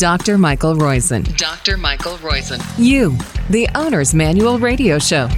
[0.00, 0.38] Dr.
[0.38, 1.36] Michael Roizen.
[1.36, 1.76] Dr.
[1.76, 2.58] Michael Roizen.
[2.78, 3.18] You,
[3.50, 5.28] the Owner's Manual Radio Show.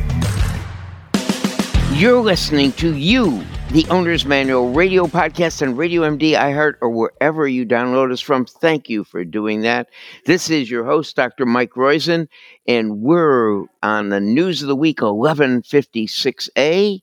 [1.90, 7.48] You're listening to You, the Owner's Manual radio podcast on Radio MD, iHeart, or wherever
[7.48, 8.46] you download us from.
[8.46, 9.88] Thank you for doing that.
[10.26, 11.44] This is your host, Dr.
[11.44, 12.28] Mike Roizen,
[12.64, 17.00] and we're on the News of the Week 1156A.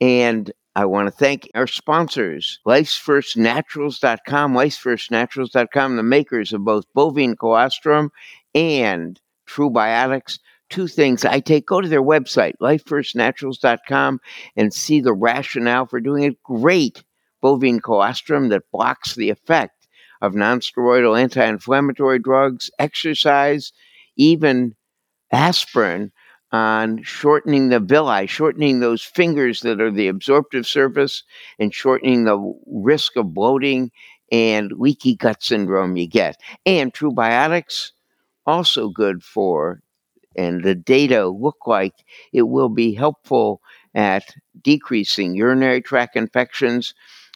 [0.00, 8.10] And I want to thank our sponsors, Life'sFirstNaturals.com, Life'sFirstNaturals.com, the makers of both bovine colostrum
[8.54, 10.40] and True Biotics.
[10.70, 14.20] Two things I take, go to their website, Life'sFirstNaturals.com,
[14.56, 17.04] and see the rationale for doing a great
[17.40, 19.86] bovine colostrum that blocks the effect
[20.22, 23.72] of nonsteroidal anti inflammatory drugs, exercise,
[24.16, 24.74] even
[25.30, 26.10] aspirin
[26.54, 31.24] on shortening the villi, shortening those fingers that are the absorptive surface,
[31.58, 33.90] and shortening the risk of bloating
[34.30, 36.40] and leaky gut syndrome you get.
[36.64, 37.90] And True Biotics,
[38.46, 39.82] also good for,
[40.36, 43.60] and the data look like it will be helpful
[43.96, 46.94] at decreasing urinary tract infections.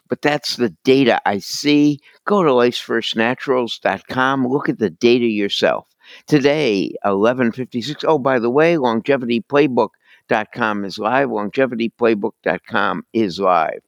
[0.09, 1.98] But that's the data I see.
[2.25, 5.89] Go to lifesfirstnaturals.com, look at the data yourself.
[6.27, 8.05] Today, 1156.
[8.06, 11.28] Oh, by the way, longevityplaybook.com is live.
[11.28, 13.81] Longevityplaybook.com is live.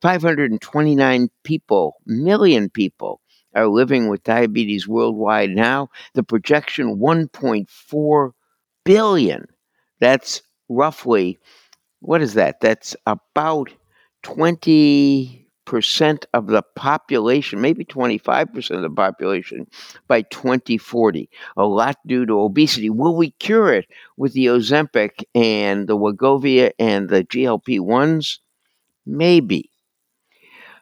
[0.00, 3.20] 529 people, million people,
[3.54, 5.88] are living with diabetes worldwide now.
[6.14, 8.32] The projection 1.4
[8.84, 9.46] billion.
[10.00, 11.38] That's roughly,
[12.00, 12.60] what is that?
[12.60, 13.70] That's about
[14.22, 19.66] 20 percent of the population, maybe 25% of the population
[20.08, 21.28] by 2040.
[21.56, 22.90] A lot due to obesity.
[22.90, 28.38] Will we cure it with the Ozempic and the Wegovy and the GLP 1s?
[29.06, 29.70] Maybe.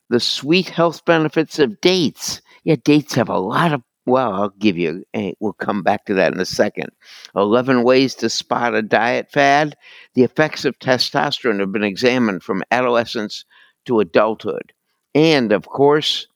[0.08, 2.42] The sweet health benefits of dates.
[2.64, 5.04] Yeah, dates have a lot of well, I'll give you,
[5.40, 6.90] we'll come back to that in a second.
[7.36, 9.76] 11 ways to spot a diet fad.
[10.14, 13.44] The effects of testosterone have been examined from adolescence
[13.86, 14.72] to adulthood.
[15.14, 16.26] And of course,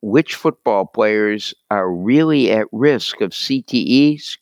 [0.00, 4.38] which football players are really at risk of CTE,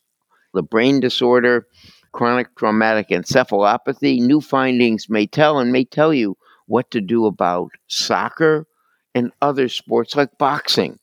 [0.53, 1.67] the brain disorder,
[2.11, 4.19] chronic traumatic encephalopathy.
[4.19, 6.35] New findings may tell and may tell you
[6.67, 8.67] what to do about soccer
[9.15, 10.99] and other sports like boxing.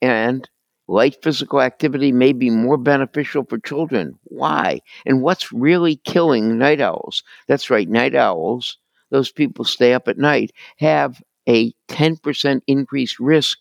[0.00, 0.48] And
[0.86, 4.18] light physical activity may be more beneficial for children.
[4.24, 4.80] Why?
[5.06, 7.22] And what's really killing night owls?
[7.46, 8.78] That's right, night owls
[9.10, 13.58] those people stay up at night have a 10% increased risk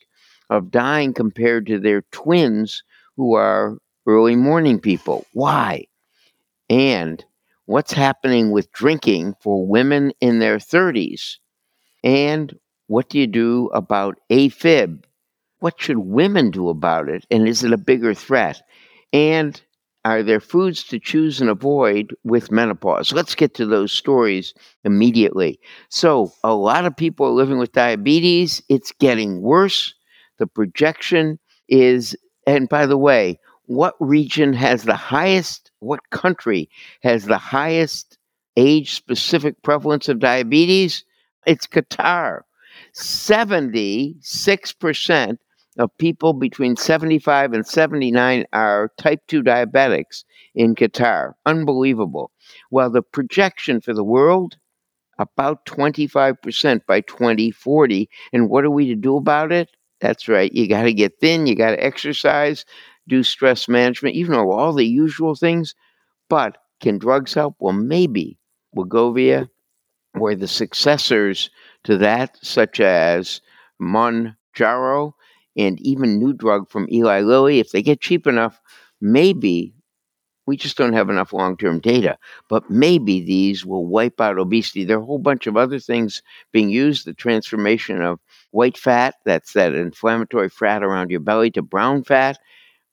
[0.50, 2.84] of dying compared to their twins
[3.16, 5.26] who are early morning people.
[5.34, 5.86] Why?
[6.70, 7.24] And
[7.66, 11.38] what's happening with drinking for women in their 30s?
[12.04, 15.04] And what do you do about AFib?
[15.60, 17.26] What should women do about it?
[17.32, 18.62] And is it a bigger threat?
[19.12, 19.60] And
[20.08, 23.12] are there foods to choose and avoid with menopause?
[23.12, 24.54] Let's get to those stories
[24.86, 25.60] immediately.
[25.90, 28.62] So, a lot of people are living with diabetes.
[28.70, 29.94] It's getting worse.
[30.40, 32.16] The projection is,
[32.46, 36.70] and by the way, what region has the highest, what country
[37.04, 38.18] has the highest
[38.56, 41.04] age specific prevalence of diabetes?
[41.46, 42.44] It's Qatar.
[42.96, 45.38] 76%
[45.78, 50.24] of people between 75 and 79 are type 2 diabetics
[50.56, 51.34] in Qatar.
[51.46, 52.32] Unbelievable.
[52.70, 54.58] While the projection for the world,
[55.20, 58.10] about 25% by 2040.
[58.34, 59.70] And what are we to do about it?
[60.00, 60.54] That's right.
[60.54, 62.66] You got to get thin, you got to exercise,
[63.08, 65.74] do stress management, you know, all the usual things.
[66.30, 67.56] But can drugs help?
[67.60, 68.38] Well, maybe.
[68.76, 69.50] Wegovy,
[70.20, 71.50] or the successors
[71.84, 73.42] to that, such as
[73.82, 75.14] Mounjaro,
[75.58, 78.62] and even new drug from Eli Lilly, if they get cheap enough,
[79.02, 79.74] maybe
[80.48, 82.18] we just don't have enough long term data,
[82.50, 84.86] but maybe these will wipe out obesity.
[84.86, 86.24] There are a whole bunch of other things
[86.54, 88.20] being used the transformation of
[88.52, 92.40] white fat, that's that inflammatory fat around your belly, to brown fat.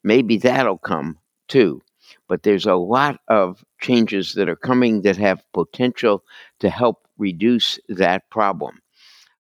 [0.03, 1.19] Maybe that'll come
[1.49, 1.81] too.
[2.29, 6.25] But there's a lot of changes that are coming that have potential
[6.59, 8.81] to help reduce that problem.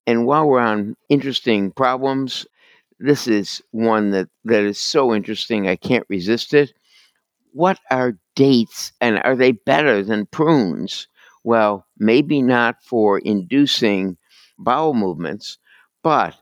[0.06, 2.46] And while we're on interesting problems,
[2.98, 6.72] this is one that, that is so interesting, I can't resist it.
[7.52, 11.08] What are dates and are they better than prunes?
[11.44, 14.16] Well, maybe not for inducing
[14.58, 15.58] bowel movements,
[16.02, 16.36] but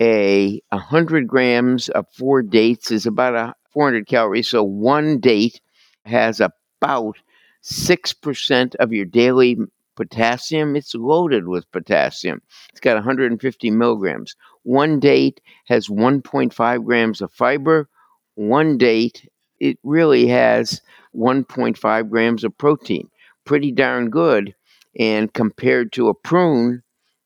[0.00, 4.48] a 100 grams of four dates is about a 400 calories.
[4.48, 5.60] So one date
[6.04, 7.16] has about
[7.62, 9.56] 6% of your daily
[9.96, 10.76] potassium.
[10.76, 12.42] It's loaded with potassium.
[12.70, 14.36] It's got 150 milligrams.
[14.66, 17.88] One date has 1.5 grams of fiber.
[18.34, 19.28] one date,
[19.60, 20.82] it really has
[21.14, 23.08] 1.5 grams of protein.
[23.44, 24.56] Pretty darn good.
[24.98, 26.82] And compared to a prune,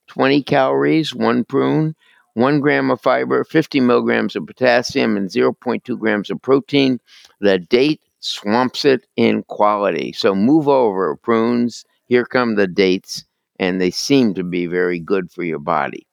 [0.09, 1.97] 20 calories, one prune,
[2.35, 7.01] one gram of fiber, 50 milligrams of potassium, and 0.2 grams of protein.
[7.41, 10.13] The date swamps it in quality.
[10.13, 11.87] So move over, prunes.
[12.05, 13.25] Here come the dates,
[13.59, 16.07] and they seem to be very good for your body.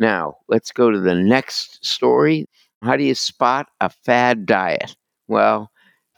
[0.00, 2.46] Now, let's go to the next story.
[2.82, 4.96] How do you spot a fad diet?
[5.28, 5.70] Well,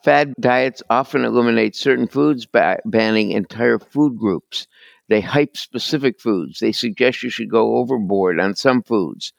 [0.04, 4.66] fad diets often eliminate certain foods by banning entire food groups.
[5.10, 6.60] They hype specific foods.
[6.60, 9.34] They suggest you should go overboard on some foods.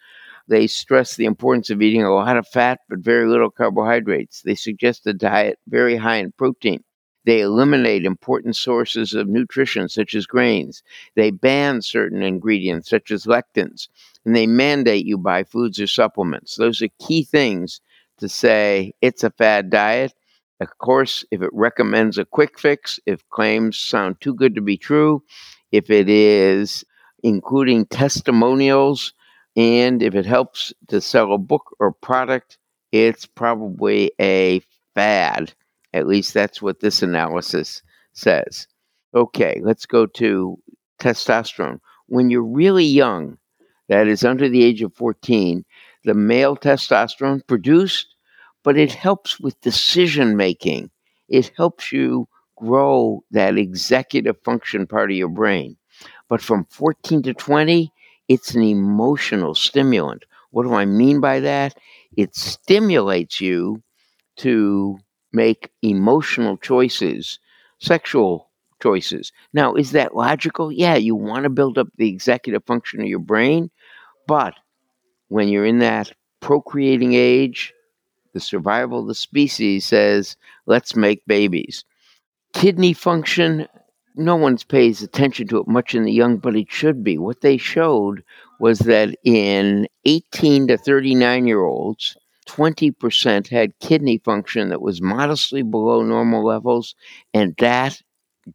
[0.48, 4.42] They stress the importance of eating a lot of fat but very little carbohydrates.
[4.44, 6.84] They suggest a diet very high in protein.
[7.26, 10.84] They eliminate important sources of nutrition, such as grains.
[11.16, 13.88] They ban certain ingredients, such as lectins.
[14.26, 16.56] And they mandate you buy foods or supplements.
[16.56, 17.82] Those are key things
[18.18, 20.14] to say it's a fad diet.
[20.60, 24.78] Of course, if it recommends a quick fix, if claims sound too good to be
[24.78, 25.24] true,
[25.72, 26.86] if it is
[27.24, 29.14] including testimonials,
[29.56, 32.58] and if it helps to sell a book or product,
[32.92, 34.62] it's probably a
[34.96, 35.54] fad.
[35.94, 37.82] At least that's what this analysis
[38.14, 38.68] says.
[39.14, 40.58] Okay, let's go to
[41.00, 41.80] testosterone.
[42.08, 43.38] When you're really young,
[43.90, 45.64] that is under the age of 14,
[46.04, 48.16] the male testosterone produced,
[48.64, 50.90] but it helps with decision making.
[51.30, 55.78] It helps you grow that executive function part of your brain.
[56.30, 57.92] But from 14 to 20,
[58.28, 60.26] it's an emotional stimulant.
[60.52, 61.78] What do I mean by that?
[62.16, 63.84] It stimulates you
[64.38, 64.98] to
[65.34, 67.40] make emotional choices,
[67.80, 68.50] sexual
[68.82, 69.32] choices.
[69.54, 70.72] Now, is that logical?
[70.72, 73.72] Yeah, you want to build up the executive function of your brain,
[74.28, 74.54] but
[75.30, 77.74] when you're in that procreating age,
[78.34, 80.36] the survival of the species says,
[80.66, 81.86] let's make babies.
[82.54, 83.68] Kidney function,
[84.16, 87.18] no one pays attention to it much in the young, but it should be.
[87.18, 88.24] What they showed
[88.60, 95.62] was that in 18 to 39 year olds, 20% had kidney function that was modestly
[95.62, 96.96] below normal levels,
[97.34, 98.02] and that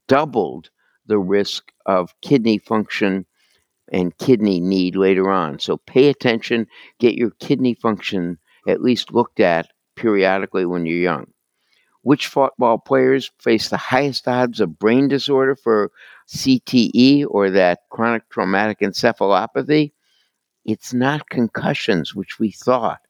[0.07, 0.71] doubled
[1.07, 3.27] the risk of kidney function
[3.91, 5.59] and kidney need later on.
[5.59, 6.67] So pay attention,
[6.99, 11.27] get your kidney function at least looked at periodically when you're young.
[12.03, 15.91] Which football players face the highest odds of brain disorder for
[16.29, 19.93] CTE or that chronic traumatic encephalopathy?
[20.65, 23.01] It's not concussions, which we thought.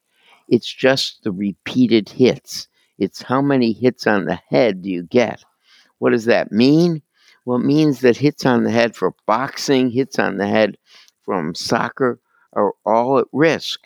[0.49, 2.69] It's just the repeated hits.
[2.99, 5.45] It's how many hits on the head do you get?
[5.99, 7.03] What does that mean?
[7.45, 10.77] Well, it means that hits on the head for boxing, hits on the head
[11.23, 12.21] from soccer
[12.53, 13.81] are all at risk.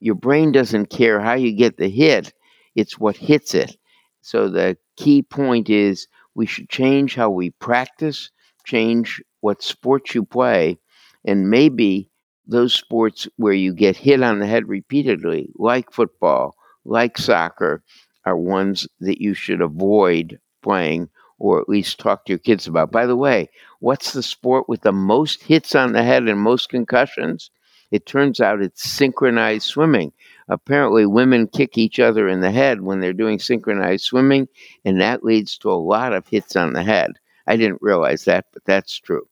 [0.00, 2.32] Your brain doesn't care how you get the hit,
[2.74, 3.76] it's what hits it.
[4.20, 8.30] So the key point is we should change how we practice,
[8.64, 10.78] change what sports you play,
[11.24, 12.10] and maybe
[12.46, 16.54] those sports where you get hit on the head repeatedly, like football,
[16.84, 17.82] like soccer,
[18.24, 21.08] are ones that you should avoid playing
[21.38, 22.90] or at least talk to your kids about.
[22.90, 23.50] By the way,
[23.80, 27.50] what's the sport with the most hits on the head and most concussions?
[27.90, 30.12] It turns out it's synchronized swimming.
[30.48, 34.48] Apparently, women kick each other in the head when they're doing synchronized swimming,
[34.84, 37.12] and that leads to a lot of hits on the head.
[37.46, 39.26] I didn't realize that, but that's true.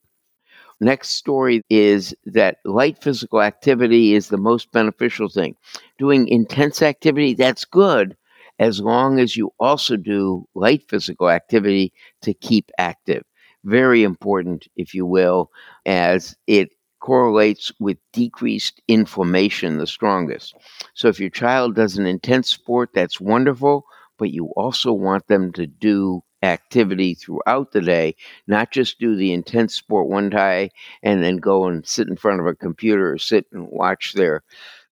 [0.83, 5.57] Next story is that light physical activity is the most beneficial thing.
[5.99, 8.17] Doing intense activity, that's good,
[8.59, 13.23] as long as you also do light physical activity to keep active.
[13.65, 15.51] Very important, if you will,
[15.87, 16.71] as it
[17.01, 20.55] correlates with decreased inflammation the strongest.
[20.95, 23.85] So if your child does an intense sport, that's wonderful,
[24.19, 28.15] but you also want them to do activity throughout the day,
[28.47, 30.71] not just do the intense sport one day
[31.03, 34.43] and then go and sit in front of a computer or sit and watch their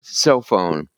[0.02, 0.88] cell phone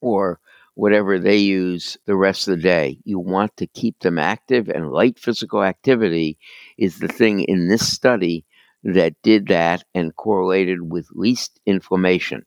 [0.00, 0.40] or
[0.74, 2.98] whatever they use the rest of the day.
[3.04, 6.38] You want to keep them active, and light physical activity
[6.76, 8.44] is the thing in this study
[8.84, 12.46] that did that and correlated with least inflammation.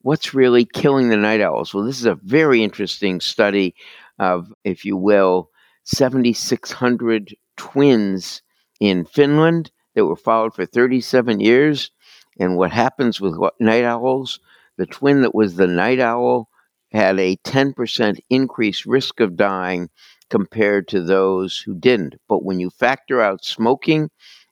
[0.00, 1.72] What's really killing the night owls?
[1.72, 3.76] Well, this is a very interesting study
[4.18, 5.50] of, if you will,
[5.84, 8.42] 7,600 twins
[8.80, 11.90] in Finland that were followed for 37 years.
[12.38, 14.40] And what happens with night owls?
[14.76, 16.48] The twin that was the night owl
[16.90, 19.90] had a 10% increased risk of dying
[20.30, 22.16] compared to those who didn't.
[22.28, 24.10] But when you factor out smoking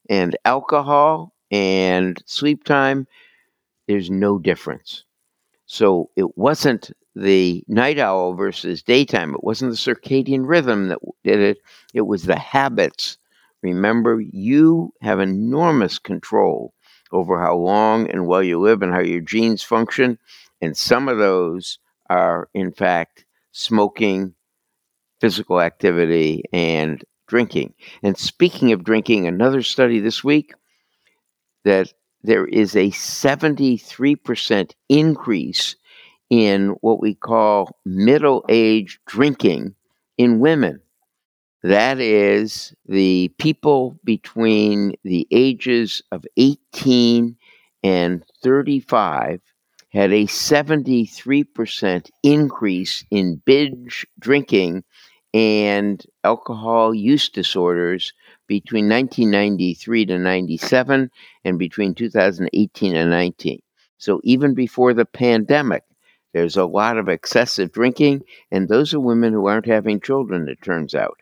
[0.08, 3.06] and alcohol and sleep time,
[3.88, 5.04] there's no difference.
[5.72, 9.32] So it wasn't the night owl versus daytime.
[9.32, 11.62] It wasn't the circadian rhythm that did it.
[11.94, 13.16] It was the habits.
[13.62, 16.74] Remember, you have enormous control
[17.10, 20.18] over how long and well you live and how your genes function.
[20.60, 21.78] And some of those
[22.10, 24.34] are, in fact, smoking,
[25.22, 27.72] physical activity, and drinking.
[28.02, 30.52] And speaking of drinking, another study this week
[31.64, 35.76] that there is a 73% increase
[36.30, 39.74] in what we call middle age drinking
[40.18, 40.80] in women.
[41.62, 47.36] That is the people between the ages of 18
[47.82, 49.40] and 35
[49.90, 54.84] had a 73% increase in binge drinking
[55.34, 58.12] and alcohol use disorders
[58.46, 61.10] between 1993 to 97
[61.44, 63.62] and between 2018 and 19.
[63.98, 65.84] So even before the pandemic,
[66.32, 70.62] there's a lot of excessive drinking, and those are women who aren't having children, it
[70.62, 71.20] turns out.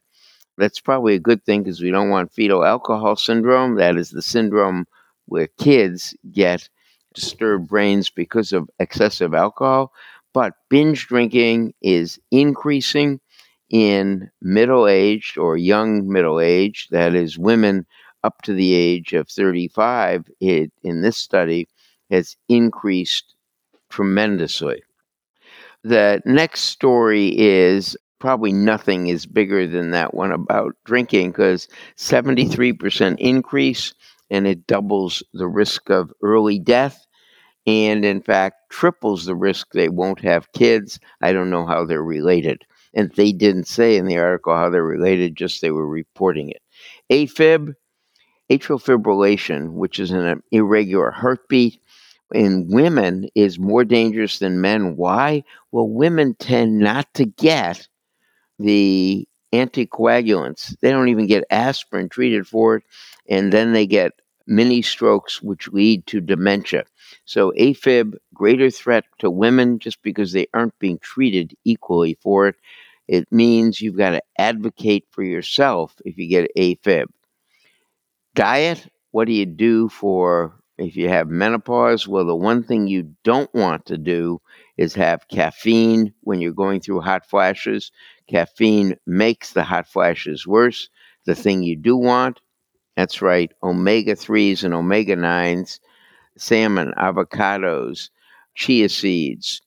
[0.56, 3.76] That's probably a good thing because we don't want fetal alcohol syndrome.
[3.76, 4.86] That is the syndrome
[5.26, 6.68] where kids get
[7.14, 9.92] disturbed brains because of excessive alcohol.
[10.32, 13.20] But binge drinking is increasing
[13.70, 17.86] in middle aged or young middle aged, that is, women
[18.22, 21.68] up to the age of 35, it, in this study,
[22.10, 23.34] has increased
[23.88, 24.82] tremendously.
[25.82, 33.16] The next story is probably nothing is bigger than that one about drinking because 73%
[33.18, 33.94] increase
[34.30, 37.06] and it doubles the risk of early death
[37.66, 40.98] and in fact triples the risk they won't have kids.
[41.22, 42.64] I don't know how they're related.
[42.94, 46.62] And they didn't say in the article how they're related, just they were reporting it.
[47.10, 47.74] AFib,
[48.50, 51.80] atrial fibrillation, which is an irregular heartbeat,
[52.32, 54.96] in women is more dangerous than men.
[54.96, 55.44] Why?
[55.72, 57.88] Well, women tend not to get
[58.58, 60.78] the anticoagulants.
[60.80, 62.84] They don't even get aspirin treated for it,
[63.28, 64.12] and then they get
[64.50, 66.84] mini strokes, which lead to dementia.
[67.24, 72.56] So, AFib, greater threat to women just because they aren't being treated equally for it.
[73.08, 77.06] It means you've got to advocate for yourself if you get AFib.
[78.34, 82.06] Diet, what do you do for if you have menopause?
[82.06, 84.40] Well, the one thing you don't want to do
[84.76, 87.90] is have caffeine when you're going through hot flashes.
[88.28, 90.88] Caffeine makes the hot flashes worse.
[91.26, 92.40] The thing you do want,
[92.96, 95.80] that's right, omega 3s and omega 9s,
[96.36, 98.10] salmon, avocados,
[98.54, 99.60] chia seeds,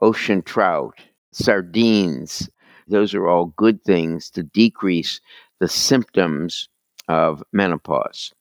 [0.00, 0.98] ocean trout,
[1.32, 2.48] sardines.
[2.88, 5.20] Those are all good things to decrease
[5.60, 6.68] the symptoms
[7.08, 8.32] of menopause.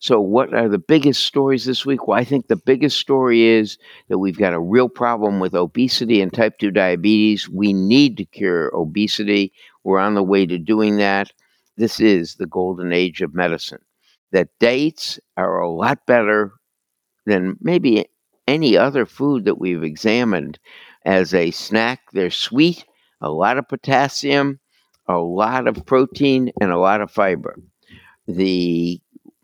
[0.00, 2.08] So, what are the biggest stories this week?
[2.08, 6.20] Well, I think the biggest story is that we've got a real problem with obesity
[6.20, 7.48] and type 2 diabetes.
[7.48, 9.52] We need to cure obesity.
[9.84, 11.30] We're on the way to doing that.
[11.76, 13.80] This is the golden age of medicine.
[14.32, 16.52] That dates are a lot better
[17.26, 18.06] than maybe
[18.46, 20.58] any other food that we've examined
[21.04, 22.00] as a snack.
[22.12, 22.84] They're sweet,
[23.20, 24.58] a lot of potassium,
[25.06, 27.56] a lot of protein, and a lot of fiber.
[28.26, 29.00] The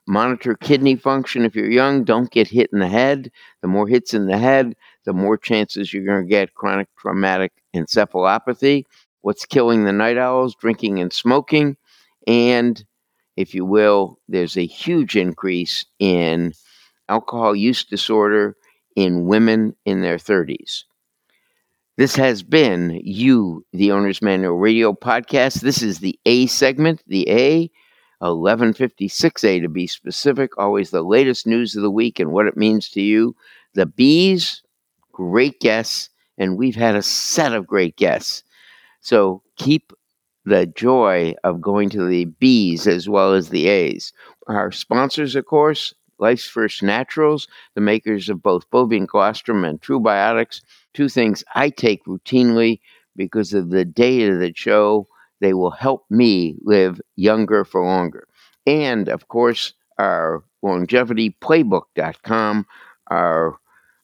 [0.06, 2.04] monitor kidney function if you're young.
[2.04, 3.30] Don't get hit in the head.
[3.62, 7.52] The more hits in the head, the more chances you're going to get chronic traumatic
[7.74, 8.84] encephalopathy.
[9.22, 10.54] What's killing the night owls?
[10.54, 11.76] Drinking and smoking.
[12.28, 12.84] And,
[13.36, 16.52] if you will, there's a huge increase in
[17.08, 18.54] alcohol use disorder
[18.94, 20.84] in women in their 30s.
[21.96, 25.62] This has been You, the Owner's Manual Radio Podcast.
[25.62, 27.70] This is the A segment, the A
[28.22, 32.88] 1156A to be specific, always the latest news of the week and what it means
[32.90, 33.34] to you.
[33.74, 34.62] The B's,
[35.12, 38.42] great guests, and we've had a set of great guests.
[39.00, 39.92] So keep
[40.48, 44.12] the joy of going to the B's as well as the A's.
[44.46, 50.00] Our sponsors, of course, Life's First Naturals, the makers of both bovine colostrum and True
[50.00, 50.60] Biotics,
[50.94, 52.80] two things I take routinely
[53.14, 55.06] because of the data that show
[55.40, 58.26] they will help me live younger for longer.
[58.66, 62.66] And of course, our longevityplaybook.com,
[63.08, 63.56] our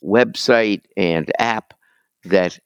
[0.04, 1.74] website and app
[2.24, 2.58] that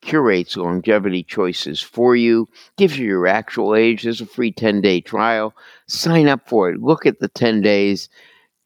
[0.00, 4.02] curates longevity choices for you, gives you your actual age.
[4.02, 5.54] There's a free 10 day trial.
[5.86, 6.80] Sign up for it.
[6.80, 8.08] Look at the 10 days.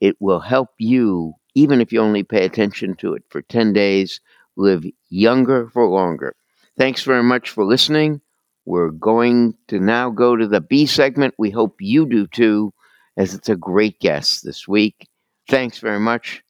[0.00, 4.20] It will help you, even if you only pay attention to it for 10 days,
[4.56, 6.34] live younger for longer.
[6.76, 8.20] Thanks very much for listening.
[8.64, 11.34] We're going to now go to the B segment.
[11.38, 12.72] We hope you do too,
[13.16, 15.08] as it's a great guest this week.
[15.48, 16.42] Thanks very much.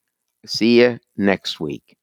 [0.46, 1.96] See you next week.